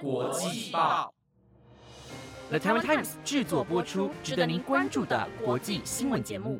[0.00, 1.12] 国际报
[2.48, 6.58] ，The Taiwan Times 制作播出，值得您关注的国际新闻节目。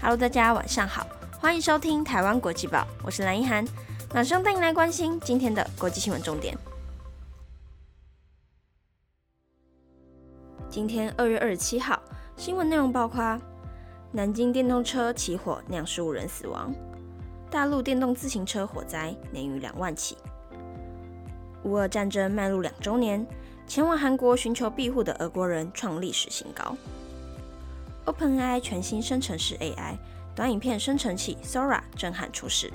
[0.00, 1.04] Hello，大家晚上好，
[1.40, 3.66] 欢迎收听台湾国际报，我是蓝一涵，
[4.14, 6.56] 马上带您来关心今天的国际新闻重点。
[10.70, 12.00] 今天二月二十七号，
[12.36, 13.36] 新闻内容包括：
[14.12, 16.72] 南京电动车起火酿十五人死亡。
[17.54, 20.18] 大陆电动自行车火灾年逾两万起。
[21.62, 23.24] 乌俄战争迈入两周年，
[23.64, 26.76] 前往韩国寻求庇护的俄国人创历史新高。
[28.06, 29.96] OpenAI 全新生成式 AI
[30.34, 32.72] 短影片生成器 Sora 震撼出世。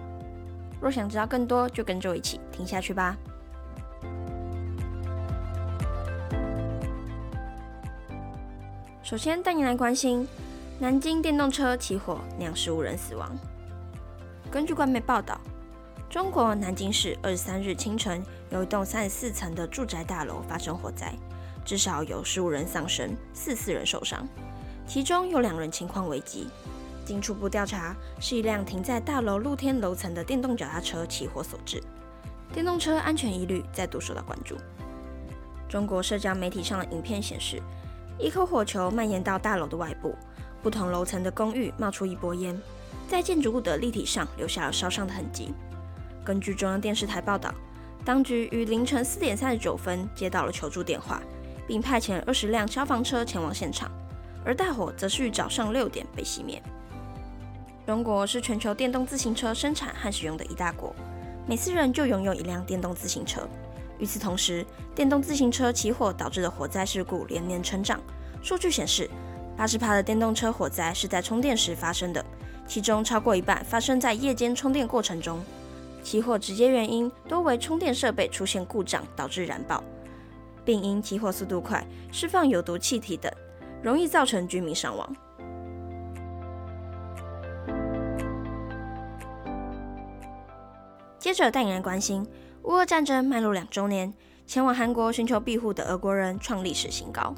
[0.80, 3.17] 若想知道更多，就跟着我一起听下去吧。
[9.03, 10.25] 首先带你来关心
[10.80, 13.30] 南京电动车起火酿十五人死亡。
[14.52, 15.39] 根据官媒报道，
[16.09, 21.14] 中国南京市二十三日清晨有一栋三十四层的住宅大楼发生火灾，
[21.64, 24.27] 至少有十五人丧生，四四人受伤，
[24.88, 26.47] 其中有两人情况危急。
[27.05, 31.80] 经初步调查，是一辆停在大楼露天楼层的电动脚踏车起火所致。
[32.52, 34.55] 电动车安全疑虑再度受到关注。
[35.67, 37.61] 中国社交媒体上的影片显示，
[38.17, 40.16] 一颗火球蔓延到大楼的外部，
[40.64, 42.59] 不同楼层的公寓冒出一波烟。
[43.09, 45.52] 在建筑物的立体上留下了烧伤的痕迹。
[46.23, 47.52] 根据中央电视台报道，
[48.05, 51.19] 当局于凌晨四点三十九分接到了求助电话，
[51.67, 53.89] 并派遣二十辆消防车前往现场，
[54.45, 56.61] 而大火则是于早上六点被熄灭。
[57.87, 60.95] 中国是全球电动自行车生产和使用的一大国，
[61.47, 63.49] 每四人就拥有一辆电动自行车。
[63.97, 67.99] 与此同时，电动自行车起火导致的火灾事故连年成长。
[68.41, 69.09] 数据显示，
[69.59, 72.23] 八十帕的电动车火灾是在充电时发生的。
[72.65, 75.43] 其中超过一半发生在夜间充电过程中，
[76.02, 79.83] 起火直接原因多为充电设备出现故障导致燃爆，
[80.63, 83.30] 并因起火速度快、释放有毒气体等，
[83.83, 85.14] 容易造成居民伤亡。
[91.17, 92.25] 接着带来关心，
[92.64, 94.14] 乌俄战争迈入两周年，
[94.48, 97.36] 前往韩国寻求庇护的俄国人创历史新高。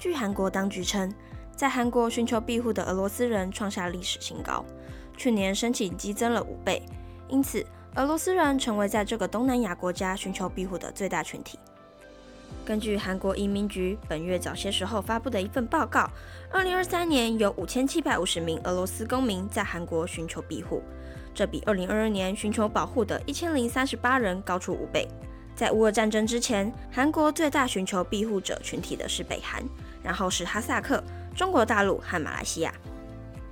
[0.00, 1.14] 据韩国当局称。
[1.54, 4.64] 在韩国寻求庇护的俄罗斯人创下历史新高，
[5.14, 6.82] 去年申请激增了五倍，
[7.28, 7.62] 因此
[7.96, 11.58] 俄罗斯人成为在这个东南亚国家寻求庇护的最大群体。
[12.64, 16.08] 根据韩国移民局本月早些时候发布的一份报告，
[16.50, 20.82] 二零二三年有五千七百五十名俄罗斯公民在韩国寻求庇护，
[21.34, 25.06] 这比二零二二年寻求保护的一千零三十八人高出五倍。
[25.60, 29.62] 在乌俄战争之前，韩国最大寻求庇护者群体的是北韩，
[30.02, 31.04] 然后是哈萨克。
[31.36, 32.72] 中国大陆和马来西亚，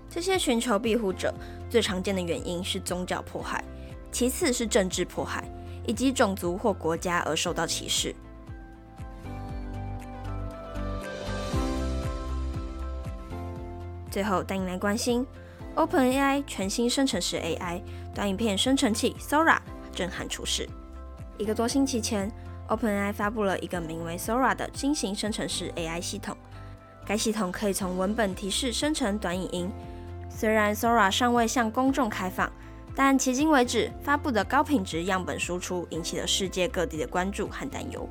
[0.08, 1.34] 这些寻求庇护者
[1.68, 3.62] 最常见的原因是宗教迫害，
[4.10, 5.44] 其次是政治迫害，
[5.86, 8.16] 以及种族或国家而受到歧视。
[14.10, 15.26] 最后，带你来关心
[15.76, 17.82] OpenAI 全新生成式 AI
[18.14, 19.58] 短影片生成器 Sora
[19.92, 20.66] 震撼出世。
[21.38, 22.30] 一个多星期前
[22.66, 26.36] ，OpenAI 发布了一个名为 Sora 的新型生成式 AI 系统。
[27.06, 29.70] 该系统可以从文本提示生成短影音。
[30.28, 32.50] 虽然 Sora 尚未向公众开放，
[32.94, 38.06] 但迄今为止发布的高品质样本输出引起了世界各地的关注和担忧。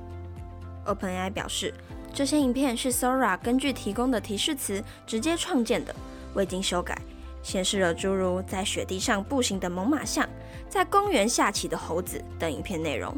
[0.85, 1.73] OpenAI 表示，
[2.13, 5.94] 这些影片是 Sora 根据提供的提示词直接创建的，
[6.33, 6.97] 未经修改，
[7.47, 10.27] 显示了诸如在雪地上步行的猛犸象、
[10.67, 13.17] 在公园下棋的猴子等影片内容。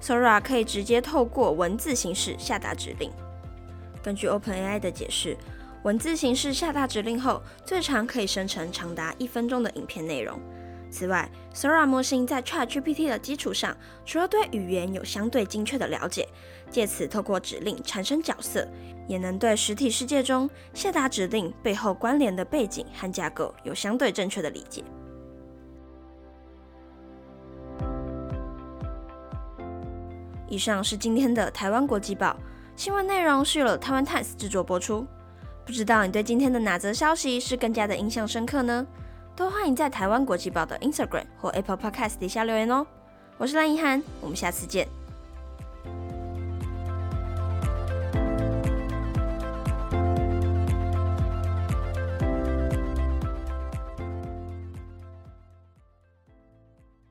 [0.00, 3.12] Sora 可以直接透过文字形式下达指令。
[4.02, 5.36] 根据 OpenAI 的解释，
[5.82, 10.40] 文字形式下达指令后，最长可以生成长达一分钟的影片内容。
[10.90, 16.26] 此外，Sora 模型在 ChatGPT 的基础上，除了对语言有相对精确的了解，
[16.70, 18.66] 借此透过指令产生角色，
[19.06, 24.82] 也能对实体世界中下达指令背后关联的背景和架构有相对正确的理解。
[30.48, 32.36] 以上是今天的台湾国际报。
[32.76, 35.06] 新闻内容是由台湾 Times 制作播出。
[35.64, 38.86] 不知道你对今天的哪则消息是更加的印象深刻呢？
[39.36, 42.86] 都欢迎在台湾国际报的 Instagram 或 Apple Podcast 底下留言哦。
[43.36, 44.88] 我是蓝怡涵，我们下次见。